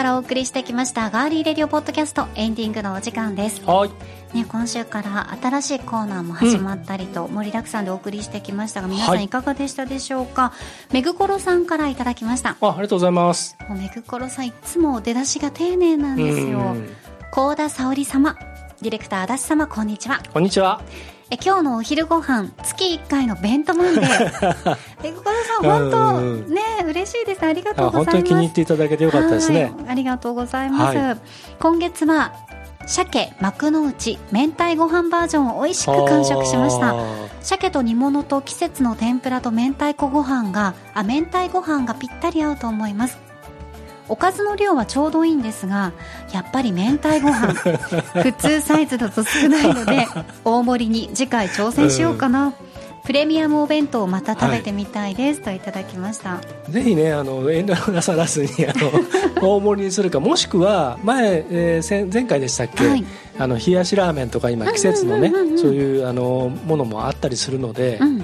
[0.02, 3.62] からお送りしてきましたガーリーレディオポッドキャストエンディングのお時間です。
[3.64, 3.90] はい、
[4.36, 10.54] ね、今週から新しいコーナーも始まったりと、盛りだくさんでお送りしてきましたが皆さはいんいかがでしたでしょうか、
[10.90, 12.56] めぐころさんからいただきました。
[12.60, 13.56] あありがとうございます。
[13.68, 16.58] もうめぐころさんいつも出だしが丁寧なんですよ。
[16.58, 16.88] うん。
[17.30, 18.36] 高田沙織様
[18.80, 20.20] ディレクター足立様こんにちは。
[20.32, 20.82] こんにちは。
[21.32, 25.30] え今日のお昼ご飯月1回の弁当マンデーえ小田
[25.62, 27.42] さん本当うんね嬉しいです。
[27.42, 28.12] ありがとあうございます。
[28.12, 29.64] 本当に気に入っていただけてよかったですね。
[29.64, 29.74] はい。
[29.88, 31.16] ありがとうございます、はい。
[31.58, 32.34] 今月は
[32.86, 36.94] 鮭幕の内明太ご飯バージョンを美味しく完食しました。
[37.40, 43.31] 鮭と煮物と季節の天ぷらと明太子ご飯があ明太ご飯がぴったり合うと思います
[44.12, 45.92] おかずの量はちょうどいいんですが
[46.34, 47.54] やっぱり明太ご飯
[48.22, 50.06] 普通サイズだと少ないので
[50.44, 52.52] 大盛りに次回挑戦しようかな、
[53.04, 56.40] プレミアムお弁当をまた食べてみたいです、といただきました。
[56.68, 58.92] ぜひねあの遠慮なさらずにあの
[59.40, 63.04] 大盛りにするかもしくは前、えー先前回でしたっけ、はい。
[63.38, 65.58] あの冷やしラーメンとか今季節のねうんうんうんうん。
[65.58, 68.22] そういうあのものもあったりするので、うん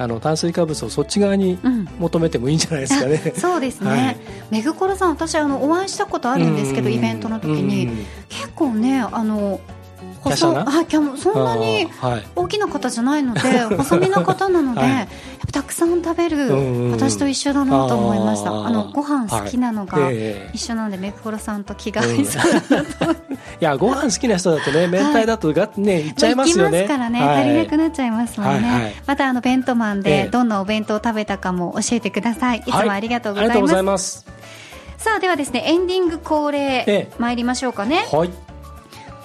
[0.00, 1.88] あの炭水化物をそっち側にうん。
[1.98, 3.32] 求めてもいいんじゃないですかね。
[3.36, 4.16] あそうですね、はい。
[4.50, 6.94] めぐころさん私あのお会いしたことあるんですけど、うん。
[6.94, 8.06] イベントの時に、うん。
[8.28, 9.60] 結構ねあの
[10.22, 10.60] 華奢な？
[10.80, 11.88] あキャそんなに
[12.36, 13.40] 大きな方じゃないので
[13.76, 14.90] 細身の方なので、はい。
[14.90, 15.06] やっ
[15.46, 18.50] ぱたくさん食べる、私と一緒だなと思いました。
[18.50, 20.10] あのご飯好きなのが
[20.52, 23.16] 一緒なので、めぐころさんと気が合いそうだなとい
[23.60, 26.82] やご飯好きな人だとね明太だとがねいっちゃいますよね。
[26.82, 27.42] ますからね、はい。
[27.42, 28.94] 足りなくなっちゃいますもんね、はいはい。
[29.06, 32.58] またあの弁当マンえでえどんなお弁当を食べたかも教えてください。
[32.58, 32.62] い。
[32.62, 34.26] つもありがとうございます,、はありがとうございます。
[34.98, 37.08] さあではですねエンディング恒例、ええ。
[37.18, 38.06] 参りましょうかね。
[38.12, 38.49] はい。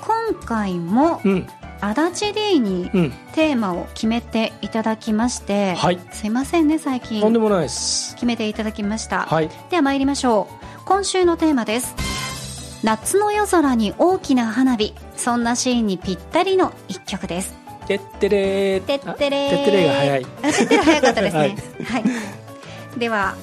[0.05, 1.47] 今回もうん。
[1.81, 3.11] 足立 D にうん。
[3.33, 5.99] テーマを決めていただきまして、はい。
[6.11, 7.21] すいませんね最近。
[7.21, 8.13] とんでもないです。
[8.15, 9.49] 決めていただきました、はい。
[9.69, 10.85] では参りましょう。
[10.85, 11.95] 今週のテーマです。
[12.83, 14.93] 夏の夜空に大きな花火。
[15.17, 17.53] そんなシーンにぴったりの一曲です。
[17.87, 18.81] てってれー。
[18.81, 20.25] てってれてってれーが早い。
[20.43, 21.39] あ てってれ早かったですね。
[21.39, 21.45] は
[21.93, 22.03] はい
[22.95, 23.35] い、では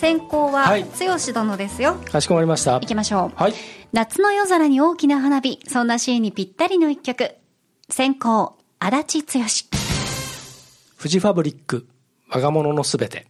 [0.00, 0.84] 先行ははい。
[0.84, 2.76] 剛殿ですよ、かしこまりました。
[2.76, 2.86] 行。
[2.86, 3.36] きましょう。
[3.36, 3.54] はい。
[3.92, 5.60] 夏の夜空に大きな花火。
[5.68, 7.34] そんなシーンにぴったりの一曲。
[7.90, 9.44] 先行足立剛。
[10.96, 11.86] フジファブリック。
[12.30, 13.26] 我が物のすべて。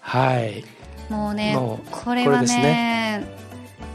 [0.00, 0.64] はい。
[1.08, 3.32] ーもうねもうこれはこれですね。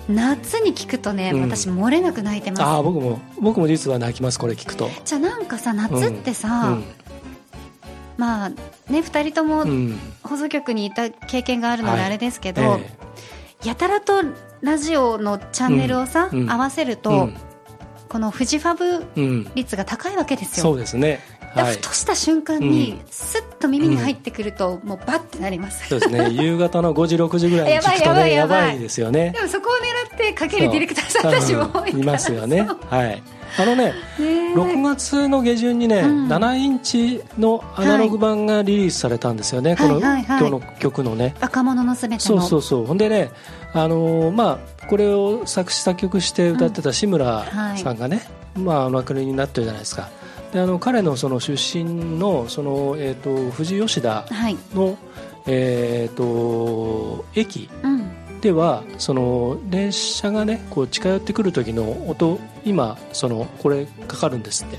[0.07, 1.41] 夏に聞くとね、うん。
[1.41, 2.63] 私漏れなく泣いてます。
[2.63, 4.89] ああ僕も僕も実は泣きますこれ聞くと。
[5.03, 6.85] じゃあなんかさ夏ってうさ、ん
[8.19, 9.97] まあね2人ともうん。
[10.23, 12.79] 放送局にいた経験があるのではいあれですけど、
[13.63, 14.21] えやたらと
[14.61, 17.35] ラジオのチャンネルをさ、うんうん合わせると、うん
[18.09, 19.51] このフジファブうん。
[19.53, 21.19] 率が高いわけですよそうですね。
[21.53, 21.77] ふ。
[21.77, 26.29] とした瞬間に、うんスッと耳に入ってくると、もうバッてなりますそうですね。
[26.31, 29.41] 夕方の5時6時ぐらいに聞くとやばいねややばいやばいばいですよねで。
[29.41, 29.73] もそこを
[30.09, 32.67] 狙ってかけるディレクターさんたちもいますよね。
[32.89, 33.21] はい。
[33.57, 39.75] あのね、ねえ6月の下旬にね、うん7インチのアナログ版がリリースされたんですよね。
[39.75, 41.35] この、はいはいはい今日の曲のね。
[41.41, 42.85] 若者のすべてそうのそうそう。
[42.85, 43.31] ほんでね、
[43.73, 47.45] あのーまあこれを作詞作曲して歌ってた志村
[47.77, 48.23] さんがね、
[48.55, 50.09] まあお亡くなりになってるじゃないですか。
[50.51, 54.97] であの彼のその出身のそのえっ、と富士吉田はい、の
[55.45, 64.77] えっ、と駅うん、ではその列車がねこう近寄ってくる時の音今そのこれかかるんですって。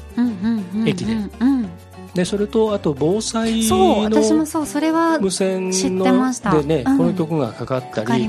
[0.87, 1.15] 駅で。
[1.15, 1.69] うん。
[2.15, 6.53] でそれとあと防災そう私ものそうそれは無線知ってのました。
[6.53, 6.99] でね、うん。
[6.99, 8.29] この曲がかかったり。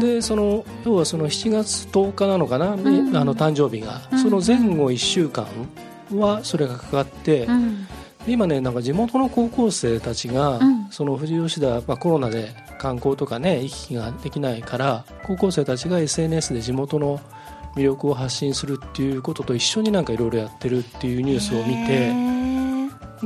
[0.00, 3.16] でその要はその7月10日なのかな、ん。
[3.16, 5.46] あの誕生日が、うんその前後1週間
[6.14, 7.86] はそれがかかって、うん。
[8.26, 10.88] 今ねなんか地元の高校生たちが、うん。
[10.90, 17.20] その富士吉田、まあ、コロナで観光とかね行き来ができないから高校生たちが SNS で地元の
[17.76, 22.30] 魅力を発信するっていうことと一緒になんかいろいろやってるっていうニュースを見へてー。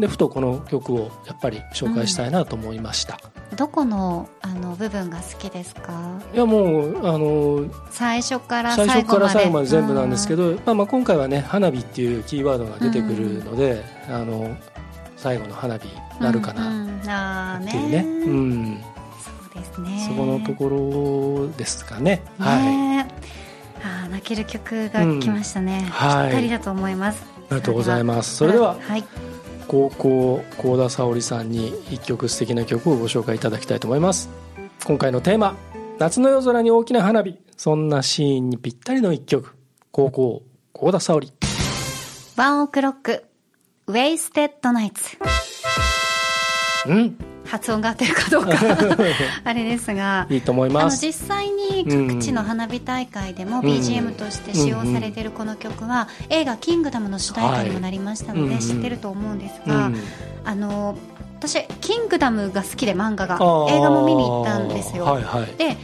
[0.01, 3.21] でふとこの曲をやっぱり紹介したいなと思いました、
[3.57, 6.21] どこのあの部分が好きですか？
[6.35, 9.33] いやもうあの最初から最最後まで。
[9.33, 14.57] 最後まで全部なんですけどど、まあ、まあ今回はね花火っていうキーワードが出てくるので、あの
[15.17, 15.87] 最後の花火
[16.21, 16.71] なるかな
[17.05, 18.79] なっていうね,、うん
[19.55, 20.07] ですね。
[20.09, 22.23] そこのところですかね。
[22.39, 22.63] はい。
[22.65, 23.09] ね
[23.83, 27.25] あー泣ける曲が来ましたね、はいぴったりだと思います。
[27.51, 28.37] ありがとうございます。
[28.37, 29.05] それでははい。
[29.67, 34.29] 高校幸田沙織さんに一曲素敵な曲をご紹介いただきたいと思います。
[34.85, 35.57] 今回のテーマ
[35.99, 37.39] 夏の夜空に大きな花火。
[37.57, 39.55] そんなシーンにぴったりの一曲。
[39.91, 41.33] 高校幸田沙織。
[42.37, 43.25] ワンオクロック
[43.87, 45.17] ウェイステッドナイツ
[46.87, 48.51] うん発音が合ってるかどうか。
[49.45, 50.27] あれですが。
[50.29, 51.05] いいと思いあます。
[51.05, 58.51] の実際に各地の花火大会でも BGM として使用されているこの曲は映画「キングダム」の主題歌にもなりましたのはい。
[58.51, 59.97] で知ってると思うんですがうん。
[60.45, 60.97] あの
[61.39, 63.37] 私「キングダム」が好きで漫画が。
[63.71, 65.05] 映画も見に行ったんですよ。
[65.05, 65.47] はいはい。
[65.57, 65.77] で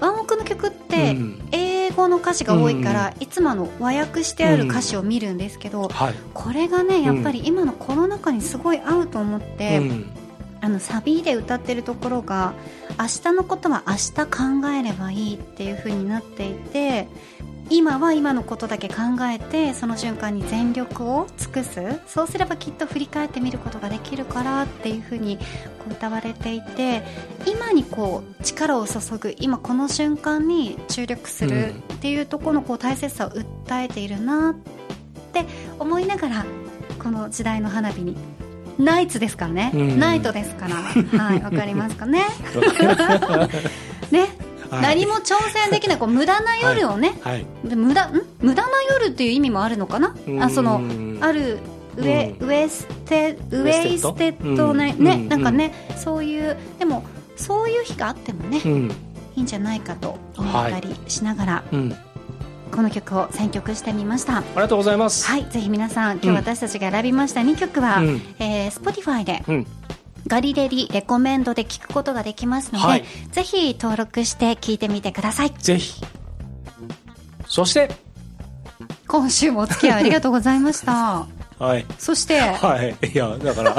[0.00, 1.40] ワンオクの曲ってうん。
[1.52, 10.06] 映語の歌詞が多いから、いつもあの和訳してある歌詞を見るんですけど、はいこれがねやっぱり今のコロナ禍にすごい合うと思って、うん
[10.64, 12.54] あのサビで歌ってるところが
[12.98, 17.06] 明日のことは明日考えればいいっていう風になっていて
[17.68, 18.94] 今は今のことだけ考
[19.30, 22.00] えてその瞬間に全力を尽くす。
[22.06, 25.44] そうすればきっと振り返ってみることができるからっていう風にこ
[25.90, 27.02] う歌われていて
[27.46, 34.54] 今にこう力を注ぐ今この瞬間に注力するっていうところのこう大切さを訴えているなっ
[35.32, 35.44] て
[35.78, 36.46] 思いながら
[37.02, 38.16] この時代の花火に
[38.78, 39.98] ナイツですからね、うん。
[39.98, 40.74] ナイトですから。
[40.76, 42.24] はいわかりますかね。
[44.10, 44.28] ね、
[44.70, 44.82] はい。
[44.82, 45.98] 何も挑戦できない。
[45.98, 47.46] こう無駄な夜をね、はい。
[47.64, 48.22] で無駄ん？
[48.40, 48.68] 無駄な
[49.00, 50.14] 夜っていう意味もあるのかな？
[50.26, 50.42] うん。
[50.42, 50.80] あその
[51.20, 51.58] ある
[51.96, 54.74] ウェ,、うウエステウェイステッド？
[54.74, 57.04] ね,、ねなんかねそういうでも
[57.36, 58.90] そういう日があってもね、うん。
[59.36, 61.96] いいんじゃないかと思ったりしながら、うん
[62.72, 64.38] この曲を選曲してみました。
[64.38, 65.26] ありがとうございます。
[65.26, 68.22] はいぜひ皆さん今日私たちが選びました2曲は、うん。
[68.38, 69.66] えー、Spotify でうん。
[70.26, 73.04] ガリレリレコメンドで聞くことができますので、はい。
[73.30, 75.50] ぜひ登録して聞いてみてください。
[75.50, 76.02] ぜひ。
[77.46, 77.90] そして。
[79.06, 81.26] 今週もお付き合いありがとうございました。
[81.60, 81.86] はい。
[81.98, 82.96] そして、はい。
[83.12, 83.76] いやだから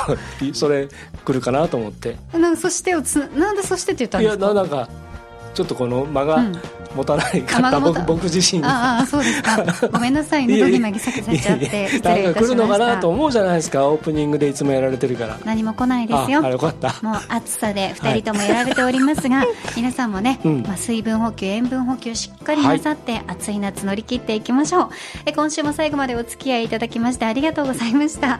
[0.54, 0.88] それ
[1.24, 2.16] 来るかなと思って。
[2.32, 4.54] なんかそしてをつなんでそしてって言ったんいやですか？
[4.54, 4.88] ななんか
[5.58, 6.52] ちょっとこの間がうん。
[6.94, 8.62] 持たないかったあ間が持た僕僕自身。
[8.62, 9.58] にああそうですか。
[9.92, 10.46] ごめんなさい。
[10.46, 13.86] ねドギマギさせちゃって失礼来るのかなとた思うじゃないですか。
[13.88, 15.36] オープニングでいつもやられてるから。
[15.44, 16.40] 何も来ないですよ。
[16.42, 16.94] ああよかった。
[17.02, 19.44] もう暑さで2人ともやられておりますが、
[19.76, 20.62] 皆さんもね、うん。
[20.62, 24.88] まあ、水分補給塩分補給しっかりなさって、暑い夏乗り切っていきましょう。
[25.26, 28.38] え今週も最後までお付き合いいただきましてありがとうございました。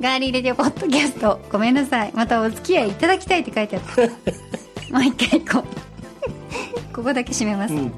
[0.00, 1.40] ガーリーレディオポッドキャスト。
[1.50, 2.12] ごめんなさい。
[2.14, 4.02] またお付き合いいただきたいって書いてあった。
[4.92, 5.89] もう一回行こう
[6.94, 7.92] ここだけ締めます、うん。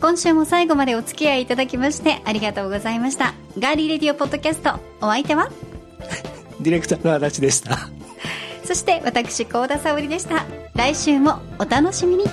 [0.00, 3.34] 今週も最後までお付き合いいただきましてありがとうございました。
[3.58, 5.50] ガーリーレディオポッドキャストお相手は？
[6.60, 7.78] ディレクターの足立でした。
[8.64, 10.44] そして私高田沙織でした。
[10.74, 12.24] 来週もお楽しみに